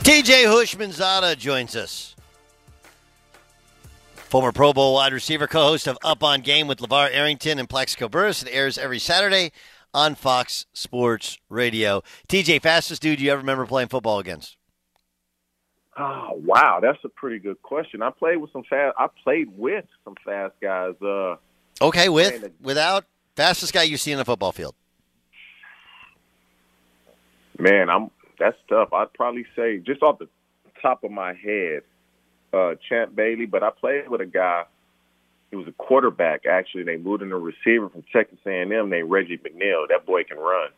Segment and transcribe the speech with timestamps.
[0.00, 2.16] TJ Houshmandzadeh joins us.
[4.14, 7.68] Former Pro Bowl wide receiver, co host of Up on Game with LaVar Arrington and
[7.68, 8.42] Plaxico Burress.
[8.42, 9.52] It airs every Saturday
[9.92, 12.02] on Fox Sports Radio.
[12.28, 14.56] TJ, fastest dude you ever remember playing football against?
[15.98, 18.00] Oh wow, that's a pretty good question.
[18.02, 18.94] I played with some fast.
[18.98, 20.94] I played with some fast guys.
[21.02, 21.36] Uh,
[21.82, 23.04] okay, with without
[23.36, 24.74] fastest guy you see in a football field.
[27.58, 28.10] Man, I'm
[28.40, 28.92] that's tough.
[28.92, 30.28] I'd probably say just off the
[30.82, 31.82] top of my head,
[32.52, 33.46] uh, Champ Bailey.
[33.46, 34.64] But I played with a guy.
[35.50, 36.46] He was a quarterback.
[36.46, 39.88] Actually, they moved in a receiver from Texas A&M named Reggie McNeal.
[39.88, 40.70] That boy can run.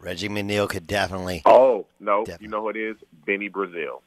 [0.00, 1.42] Reggie McNeal could definitely.
[1.46, 2.44] Oh no, definitely.
[2.44, 2.96] you know who it is?
[3.26, 4.00] Bennie Brazell.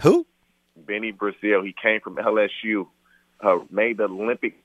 [0.00, 0.26] Who?
[0.76, 1.64] Bennie Brazell.
[1.64, 2.86] He came from LSU.
[3.40, 4.56] Uh, made the Olympic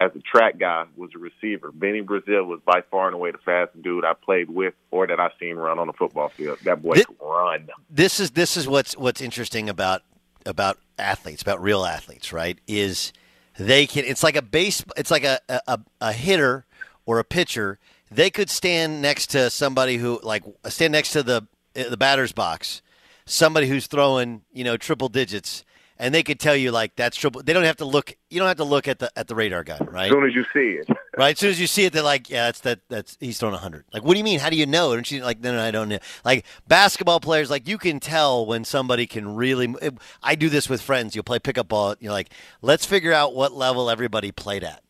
[0.00, 1.70] as a track guy was a receiver.
[1.70, 5.20] Bennie Brazell was by far and away the fastest dude I played with or that
[5.20, 6.58] I seen run on the football field.
[6.64, 7.68] That boy this, could run.
[7.90, 10.02] This is this is what's what's interesting about
[10.46, 12.58] about athletes, about real athletes, right?
[12.66, 13.12] Is
[13.58, 16.64] they can it's like a base it's like a, a, a hitter
[17.04, 17.78] or a pitcher.
[18.10, 22.80] They could stand next to somebody who like stand next to the the batter's box,
[23.26, 25.62] somebody who's throwing, you know, triple digits
[26.00, 27.42] and they could tell you like that's triple.
[27.42, 28.16] They don't have to look.
[28.30, 30.06] You don't have to look at the at the radar gun, right?
[30.06, 30.88] As soon as you see it,
[31.18, 31.32] right?
[31.32, 32.80] As soon as you see it, they're like, yeah, that's that.
[32.88, 33.84] That's he's throwing hundred.
[33.92, 34.40] Like, what do you mean?
[34.40, 34.92] How do you know?
[34.92, 35.98] And she's like, no, no, I don't know.
[36.24, 39.74] Like basketball players, like you can tell when somebody can really.
[40.22, 41.14] I do this with friends.
[41.14, 41.94] You'll play pickup ball.
[42.00, 42.30] You're like,
[42.62, 44.82] let's figure out what level everybody played at,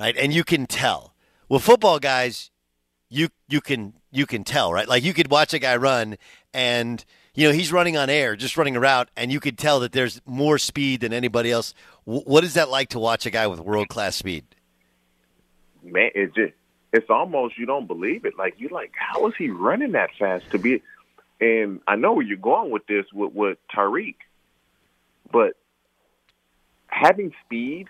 [0.00, 0.16] right?
[0.16, 1.14] And you can tell.
[1.50, 2.50] Well, football guys,
[3.10, 4.88] you you can you can tell, right?
[4.88, 6.16] Like you could watch a guy run
[6.54, 9.80] and you know, he's running on air, just running a route, and you could tell
[9.80, 11.74] that there's more speed than anybody else.
[12.06, 14.44] W- what is that like to watch a guy with world class speed?
[15.84, 16.54] Man, it's just
[16.92, 18.36] it's almost you don't believe it.
[18.36, 20.82] Like you're like, how is he running that fast to be?
[21.40, 24.16] And I know where you're going with this with with Tyreek,
[25.30, 25.56] but
[26.88, 27.88] having speed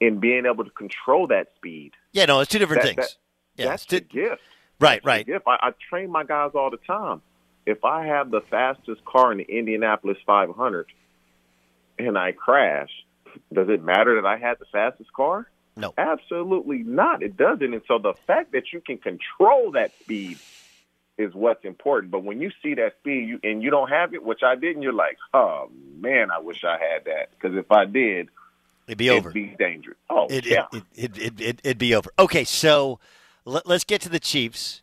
[0.00, 1.92] and being able to control that speed.
[2.12, 3.16] Yeah, no, it's two different that, things.
[3.56, 4.42] That, yeah, that's the gift.
[4.80, 5.24] Right, right.
[5.24, 5.46] Gift.
[5.46, 7.22] I, I train my guys all the time
[7.66, 10.86] if I have the fastest car in the Indianapolis 500
[11.98, 12.90] and I crash,
[13.52, 15.48] does it matter that I had the fastest car?
[15.76, 15.92] No.
[15.98, 17.22] Absolutely not.
[17.22, 17.74] It doesn't.
[17.74, 20.38] And so the fact that you can control that speed
[21.18, 22.10] is what's important.
[22.10, 24.82] But when you see that speed you, and you don't have it, which I didn't,
[24.82, 27.30] you're like, oh man, I wish I had that.
[27.30, 28.28] Because if I did,
[28.86, 29.30] it'd be over.
[29.30, 29.98] It'd be dangerous.
[30.08, 32.10] Oh it, yeah, it, it, it, it, it'd be over.
[32.18, 32.98] Okay, so
[33.44, 34.82] let, us get to the Chiefs.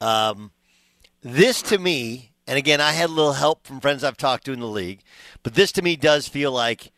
[0.00, 0.52] Um,
[1.34, 4.52] this to me, and again, I had a little help from friends I've talked to
[4.52, 5.02] in the league,
[5.42, 6.92] but this to me does feel like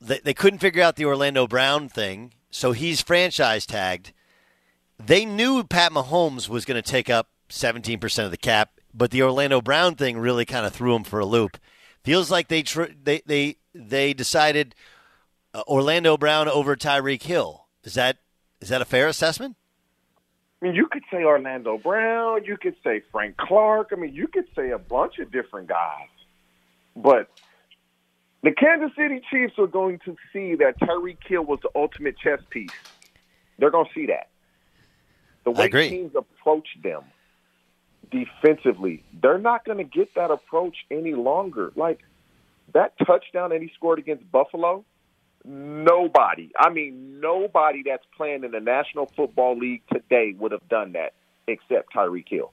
[0.00, 4.12] they, they couldn't figure out the Orlando Brown thing, so he's franchise tagged.
[4.98, 9.22] They knew Pat Mahomes was going to take up 17% of the cap, but the
[9.22, 11.58] Orlando Brown thing really kind of threw him for a loop.
[12.04, 14.74] Feels like they tr- they they they decided
[15.52, 17.66] uh, Orlando Brown over Tyreek Hill.
[17.84, 18.18] Is that
[18.60, 19.56] is that a fair assessment?
[20.60, 23.90] I mean, you could say Orlando Brown, you could say Frank Clark.
[23.92, 26.08] I mean, you could say a bunch of different guys.
[26.96, 27.30] But
[28.42, 32.40] the Kansas City Chiefs are going to see that Tyreek Hill was the ultimate chess
[32.50, 32.70] piece.
[33.58, 34.28] They're going to see that.
[35.44, 37.04] The way teams approach them
[38.10, 41.72] defensively, they're not going to get that approach any longer.
[41.76, 42.00] Like
[42.74, 44.84] that touchdown that he scored against Buffalo,
[45.44, 50.92] nobody, I mean, nobody that's playing in the National Football League today would have done
[50.92, 51.14] that
[51.46, 52.52] except Tyreek Hill.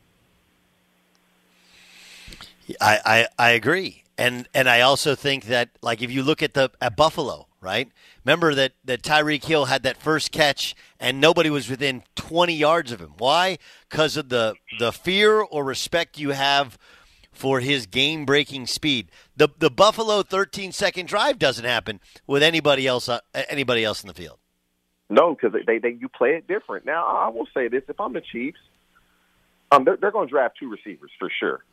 [2.81, 6.53] I, I, I agree and and I also think that like if you look at
[6.53, 7.89] the at Buffalo, right?
[8.23, 12.91] Remember that that Tyreek Hill had that first catch and nobody was within 20 yards
[12.91, 13.13] of him.
[13.17, 13.57] Why?
[13.89, 16.77] Because of the the fear or respect you have
[17.35, 19.09] for his game-breaking speed.
[19.35, 24.13] The the Buffalo 13-second drive doesn't happen with anybody else uh, anybody else in the
[24.13, 24.39] field.
[25.09, 26.85] No, because they, they you play it different.
[26.85, 28.59] Now I will say this: if I'm the Chiefs,
[29.71, 31.63] um, they're, they're going to draft two receivers for sure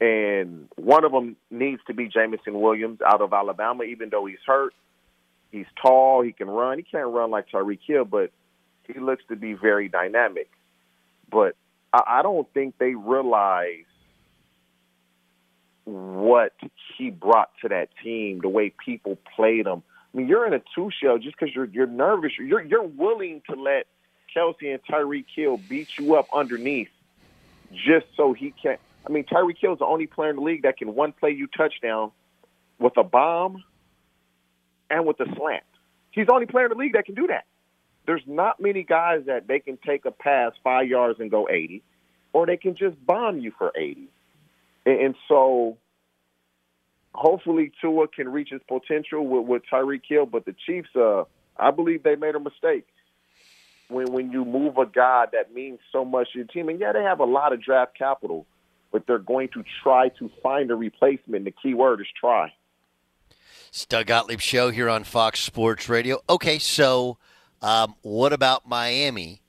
[0.00, 4.38] and one of them needs to be Jameson Williams out of Alabama, even though he's
[4.46, 4.74] hurt.
[5.50, 6.78] He's tall, he can run.
[6.78, 8.30] He can't run like Tyreek Hill, but
[8.86, 10.50] he looks to be very dynamic.
[11.30, 11.56] But
[11.92, 13.86] I, I don't think they realize
[15.88, 16.52] what
[16.96, 19.82] he brought to that team, the way people played him.
[20.12, 22.32] I mean, you're in a two shell just because you're you're nervous.
[22.38, 23.86] You're you're willing to let
[24.34, 26.88] Kelce and Tyreek Hill beat you up underneath
[27.72, 28.78] just so he can.
[29.06, 31.46] I mean, Tyreek is the only player in the league that can one play you
[31.46, 32.10] touchdown
[32.78, 33.62] with a bomb
[34.90, 35.64] and with a slant.
[36.10, 37.44] He's the only player in the league that can do that.
[38.06, 41.82] There's not many guys that they can take a pass five yards and go 80,
[42.32, 44.08] or they can just bomb you for 80.
[44.88, 45.76] And, so
[47.14, 51.24] hopefully Tua can reach his potential with, with Tyreek Hill, but the Chiefs, uh,
[51.58, 52.86] I believe they made a mistake
[53.88, 56.68] when when you move a guy that means so much to your team.
[56.68, 58.46] And yeah, they have a lot of draft capital–
[58.92, 61.44] but they're going to try to find a replacement.
[61.44, 62.52] The key word is try.
[63.68, 66.20] It's Doug Gottlieb show here on Fox Sports Radio.
[66.28, 67.18] Okay, so
[67.60, 69.42] um, what about Miami?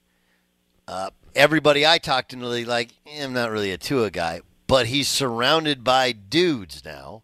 [0.87, 5.07] Uh, everybody I talked to like, eh, I'm not really a Tua guy, but he's
[5.07, 7.23] surrounded by dudes now.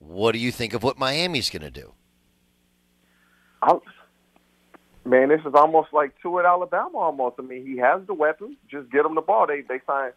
[0.00, 1.94] What do you think of what Miami's going to do?
[3.62, 3.80] I'll,
[5.04, 6.98] man, this is almost like Tua at Alabama.
[6.98, 7.36] Almost.
[7.38, 8.56] I mean, he has the weapons.
[8.68, 9.46] Just get him the ball.
[9.46, 10.14] They they signed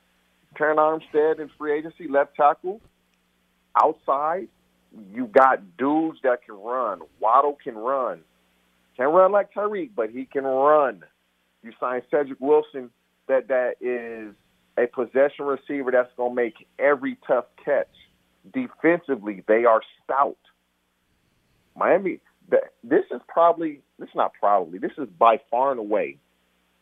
[0.55, 2.81] Terron Armstead in free agency, left tackle.
[3.79, 4.47] Outside,
[5.13, 7.01] you got dudes that can run.
[7.19, 8.21] Waddle can run.
[8.97, 11.03] Can't run like Tyreek, but he can run.
[11.61, 12.89] You sign Cedric Wilson,
[13.27, 14.33] that that is
[14.77, 17.87] a possession receiver that's going to make every tough catch.
[18.53, 20.37] Defensively, they are stout.
[21.75, 22.19] Miami,
[22.83, 26.17] this is probably, this is not probably, this is by far and away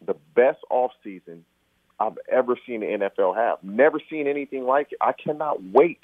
[0.05, 1.41] the best offseason
[1.99, 3.63] I've ever seen the NFL have.
[3.63, 4.97] Never seen anything like it.
[5.01, 5.99] I cannot wait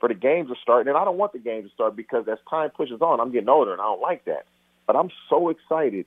[0.00, 0.88] for the games to start.
[0.88, 3.48] And I don't want the games to start because as time pushes on, I'm getting
[3.48, 4.46] older and I don't like that.
[4.86, 6.06] But I'm so excited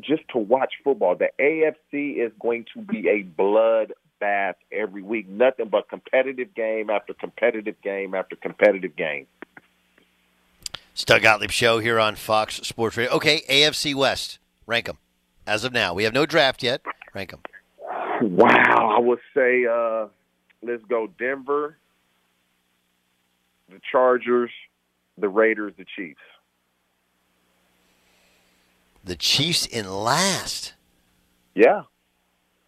[0.00, 1.16] just to watch football.
[1.16, 3.22] The AFC is going to be a
[4.20, 5.28] bloodbath every week.
[5.28, 9.26] Nothing but competitive game after competitive game after competitive game.
[10.92, 13.12] It's Doug Gottlieb show here on Fox Sports Radio.
[13.12, 14.38] Okay, AFC West.
[14.66, 14.98] Rank them
[15.46, 15.94] as of now.
[15.94, 16.82] We have no draft yet.
[17.14, 17.40] Rank them.
[18.22, 20.06] Wow, I would say uh,
[20.62, 21.76] let's go Denver,
[23.68, 24.50] the Chargers,
[25.16, 26.20] the Raiders, the Chiefs.
[29.02, 30.74] The Chiefs in last.
[31.54, 31.80] Yeah.
[31.80, 31.84] I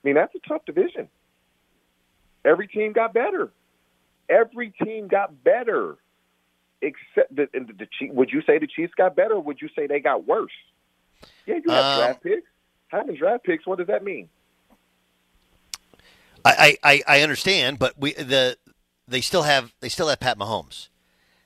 [0.03, 1.09] mean, that's a tough division.
[2.45, 3.51] Every team got better.
[4.29, 5.97] Every team got better.
[6.81, 8.13] Except the, the, the Chiefs.
[8.15, 10.51] Would you say the Chiefs got better or would you say they got worse?
[11.47, 12.49] Yeah, you have um, draft picks.
[12.89, 14.29] Having draft picks, what does that mean?
[16.45, 18.57] I, I, I understand, but we the
[19.07, 20.89] they still have they still have Pat Mahomes,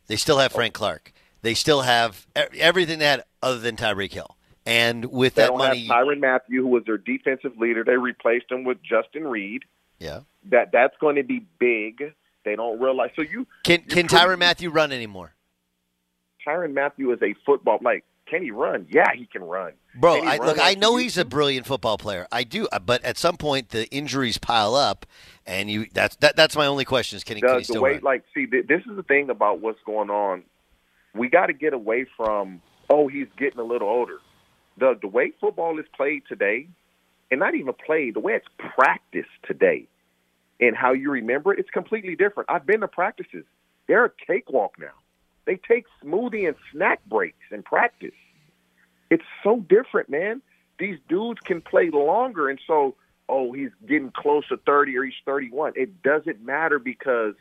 [0.06, 1.12] they still have Frank Clark,
[1.42, 4.36] they still have everything they had other than Tyreek Hill.
[4.64, 7.84] And with They that don't money, have Tyrann Mathieu, who was their defensive leader.
[7.84, 9.64] They replaced him with Justin Reid.
[9.98, 10.20] yeah.
[10.50, 12.14] That that's going to be big.
[12.44, 13.10] They don't realize.
[13.16, 15.34] So you Can can Tyrann Mathieu run anymore?
[16.46, 18.04] Tyrann Mathieu is a football like.
[18.28, 18.88] Can he run?
[18.90, 19.74] Yeah, he can run.
[19.94, 22.26] Bro, Can I, run look, I know he's a brilliant football player.
[22.32, 25.06] I do, uh, but at some point the injuries pile up,
[25.46, 27.80] and you that's that, that's my only question: is can he, can he Doug, the
[27.80, 28.00] way, run?
[28.02, 30.42] like, see, th- this is the thing about what's going on.
[31.14, 32.60] We got to get away from,
[32.90, 34.18] oh, he's getting a little older.
[34.76, 36.66] The the way football is played today,
[37.30, 39.86] and not even played, the way it's practiced today,
[40.60, 42.50] and how you remember it, it's completely different.
[42.50, 43.44] I've been to practices;
[43.86, 44.94] they're a cakewalk now.
[45.44, 48.14] They take smoothie and snack breaks in practice.
[49.10, 50.42] It's so different, man.
[50.78, 52.96] These dudes can play longer, and so
[53.28, 55.72] oh, he's getting close to 30 or he's 31.
[55.76, 57.34] It doesn't matter because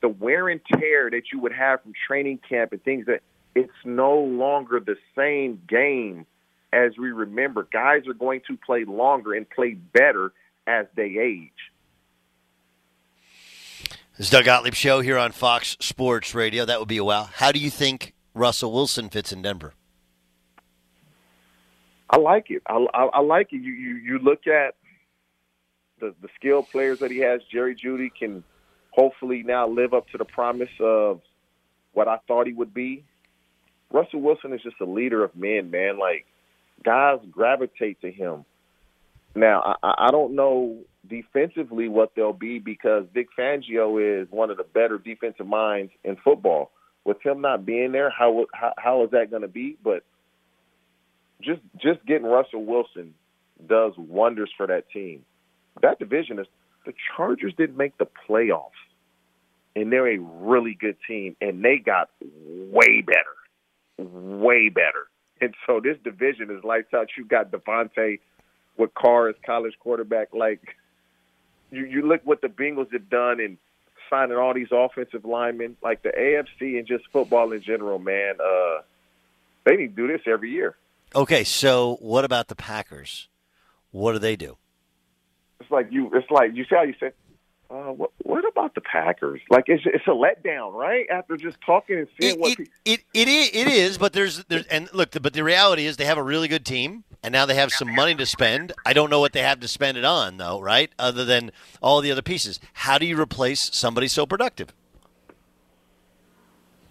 [0.00, 3.22] the wear and tear that you would have from training camp and things that
[3.54, 6.26] it's no longer the same game
[6.72, 7.66] as we remember.
[7.70, 10.32] Guys are going to play longer and play better
[10.66, 11.69] as they age.
[14.20, 16.66] This is Doug Gottlieb show here on Fox Sports Radio.
[16.66, 17.30] That would be a wow.
[17.32, 19.72] How do you think Russell Wilson fits in Denver?
[22.10, 22.60] I like it.
[22.66, 23.62] I, I, I like it.
[23.62, 24.74] You, you you look at
[26.00, 27.40] the the skilled players that he has.
[27.50, 28.44] Jerry Jeudy can
[28.90, 31.22] hopefully now live up to the promise of
[31.94, 33.04] what I thought he would be.
[33.90, 35.98] Russell Wilson is just a leader of men, man.
[35.98, 36.26] Like
[36.84, 38.44] guys gravitate to him.
[39.34, 44.56] Now I, I don't know defensively what they'll be because Vic Fangio is one of
[44.56, 46.70] the better defensive minds in football.
[47.04, 49.78] With him not being there, how how, how is that going to be?
[49.82, 50.04] But
[51.40, 53.14] just just getting Russell Wilson
[53.66, 55.24] does wonders for that team.
[55.80, 56.46] That division is
[56.84, 58.70] the Chargers didn't make the playoffs,
[59.74, 65.08] and they're a really good team, and they got way better, way better.
[65.40, 67.08] And so this division is lights out.
[67.16, 68.20] You got Davante
[68.76, 70.28] with Carr as college quarterback.
[70.34, 70.60] Like
[71.70, 73.58] you, you look what the Bengals have done in
[74.08, 75.76] signing all these offensive linemen.
[75.82, 78.34] Like the AFC and just football in general, man.
[78.40, 78.82] Uh,
[79.64, 80.76] they need to do this every year.
[81.14, 83.28] Okay, so what about the Packers?
[83.90, 84.56] What do they do?
[85.60, 87.12] it's like you it's like you see how you say
[87.70, 89.40] uh, what, what about the Packers?
[89.48, 91.06] Like it's it's a letdown, right?
[91.10, 94.44] After just talking and seeing It, what it, it, it, is, it is, but there's
[94.44, 97.46] there's and look, but the reality is they have a really good team, and now
[97.46, 98.72] they have some money to spend.
[98.84, 100.90] I don't know what they have to spend it on, though, right?
[100.98, 102.58] Other than all the other pieces.
[102.72, 104.72] How do you replace somebody so productive?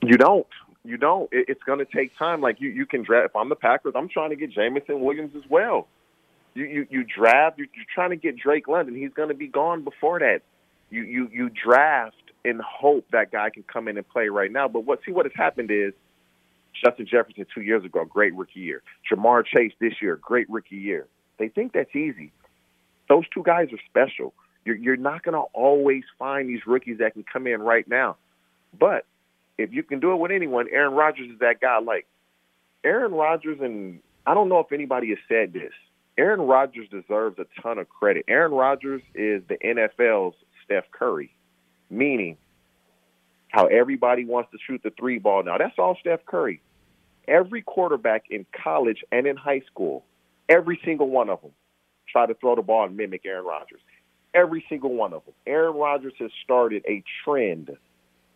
[0.02, 0.48] you don't
[0.86, 1.30] you don't.
[1.32, 2.42] It, it's going to take time.
[2.42, 3.30] Like you you can draft.
[3.30, 5.88] If I'm the Packers, I'm trying to get Jameson Williams as well.
[6.54, 7.58] You you you draft.
[7.58, 8.96] You're, you're trying to get Drake London.
[8.96, 10.42] He's going to be gone before that.
[10.90, 12.16] You you you draft
[12.46, 14.68] and hope that guy can come in and play right now.
[14.68, 15.94] But what see what has happened is
[16.84, 18.82] Justin Jefferson two years ago, great rookie year.
[19.12, 21.08] Ja'Marr Chase this year, great rookie year.
[21.38, 22.32] They think that's easy.
[23.08, 24.34] Those two guys are special.
[24.66, 28.18] You're, you're not going to always find these rookies that can come in right now.
[28.78, 29.06] But
[29.58, 31.80] if you can do it with anyone, Aaron Rodgers is that guy.
[31.80, 32.06] Like
[32.84, 35.72] Aaron Rodgers, and I don't know if anybody has said this.
[36.18, 38.26] Aaron Rodgers deserves a ton of credit.
[38.28, 40.36] Aaron Rodgers is the NFL's
[40.70, 41.34] Steph Curry,
[41.90, 42.38] meaning
[43.48, 45.58] how everybody wants to shoot the three ball now.
[45.58, 46.62] That's all Steph Curry.
[47.28, 50.06] Every quarterback in college and in high school,
[50.48, 51.52] every single one of them,
[52.08, 53.82] try to throw the ball and mimic Aaron Rodgers.
[54.34, 55.34] Every single one of them.
[55.48, 57.76] Aaron Rodgers has started a trend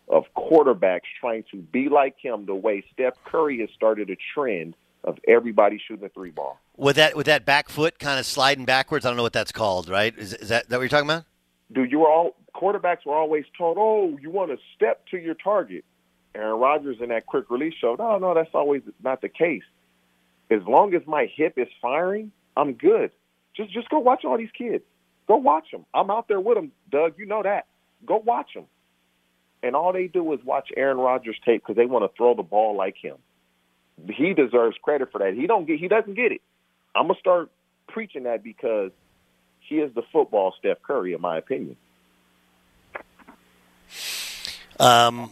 [0.08, 4.74] of quarterbacks trying to be like him the way Steph Curry has started a trend
[5.04, 6.58] of everybody shooting a three ball.
[6.76, 9.52] With that with that back foot kind of sliding backwards, I don't know what that's
[9.52, 10.16] called, right?
[10.18, 11.24] Is, is that, that what you're talking about?
[11.72, 15.84] Dude, you all quarterbacks were always told, "Oh, you want to step to your target."
[16.34, 19.64] Aaron Rodgers in that quick release showed, "No, no, that's always not the case.
[20.50, 23.10] As long as my hip is firing, I'm good.
[23.54, 24.84] Just just go watch all these kids.
[25.26, 25.86] Go watch them.
[25.94, 27.18] I'm out there with them, Doug.
[27.18, 27.66] You know that.
[28.04, 28.66] Go watch them."
[29.62, 32.42] And all they do is watch Aaron Rodgers tape because they want to throw the
[32.42, 33.16] ball like him.
[34.10, 35.34] He deserves credit for that.
[35.34, 35.78] He don't get.
[35.78, 36.42] He doesn't get it.
[36.94, 37.50] I'm gonna start
[37.88, 38.90] preaching that because
[39.68, 41.76] he is the football Steph Curry, in my opinion.
[44.78, 45.30] Um,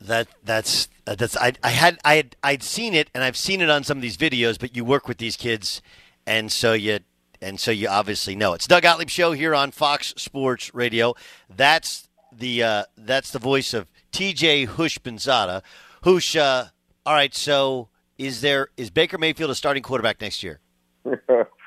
[0.00, 3.60] that that's uh, that's I I had I had I'd seen it and I've seen
[3.60, 5.82] it on some of these videos, but you work with these kids,
[6.26, 7.00] and so you
[7.40, 11.14] and so you obviously know it's Doug Gottlieb show here on Fox Sports Radio.
[11.54, 14.66] That's the uh, that's the voice of T.J.
[14.66, 15.62] Houshmandzadeh.
[16.04, 16.66] Housh, uh,
[17.04, 17.34] all right.
[17.34, 17.88] So
[18.18, 20.60] is there is Baker Mayfield a starting quarterback next year?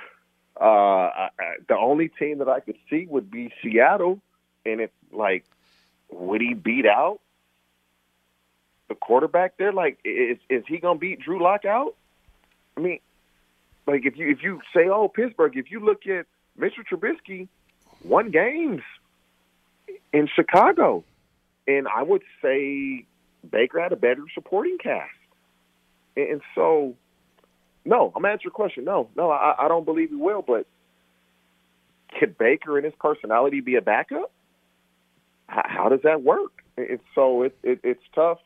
[0.60, 1.29] uh, I,
[1.67, 4.19] the only team that I could see would be Seattle,
[4.65, 5.45] and it's like,
[6.12, 7.19] would he beat out
[8.88, 9.74] the quarterback there?
[9.74, 11.95] Like, is is he gonna beat Drew Lock out?
[12.77, 13.00] I mean,
[13.88, 17.48] like if you if you say, oh, Pittsburgh, if you look at Mitch Trubisky,
[18.03, 18.83] won games
[20.12, 21.03] in Chicago,
[21.67, 23.05] and I would say
[23.50, 25.10] Baker had a better supporting cast,
[26.15, 26.95] and so.
[27.86, 28.86] No, I'm answering your question.
[28.86, 30.42] No, no, I, I don't believe he will.
[30.42, 30.66] But
[32.20, 34.32] could Baker and his personality be a backup?
[35.48, 36.63] How, how does that work?
[36.78, 38.40] It's so it, it, it's tough.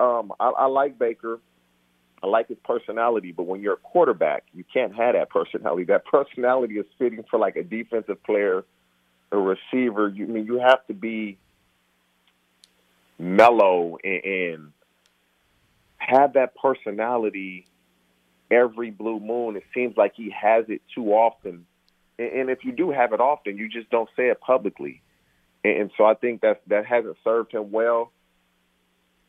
[0.00, 1.40] Um, I, I like Baker.
[2.22, 5.84] I like his personality, but when you're a quarterback, you can't have that personality.
[5.84, 8.64] That personality is fitting for like a defensive player,
[9.30, 10.08] a receiver.
[10.08, 11.38] You I mean you have to be
[13.18, 14.72] mellow and, and
[15.98, 17.66] have that personality
[18.50, 19.56] every blue moon.
[19.56, 21.66] It seems like he has it too often,
[22.18, 25.02] and, and if you do have it often, you just don't say it publicly.
[25.64, 28.12] And, and so I think that that hasn't served him well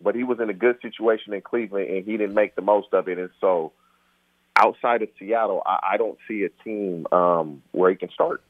[0.02, 2.94] but he was in a good situation in Cleveland and he didn't make the most
[2.94, 3.18] of it.
[3.18, 3.74] And so
[4.56, 8.42] outside of Seattle, I, I don't see a team um, where he can start.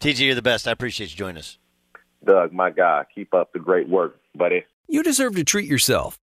[0.00, 0.68] TG, you're the best.
[0.68, 1.58] I appreciate you joining us.
[2.24, 4.64] Doug, my guy, keep up the great work, buddy.
[4.88, 6.18] You deserve to treat yourself.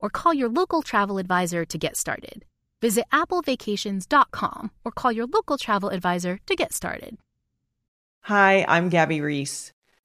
[0.00, 2.44] or call your local travel advisor to get started.
[2.80, 7.18] Visit applevacations.com or call your local travel advisor to get started.
[8.22, 9.72] Hi, I'm Gabby Reece.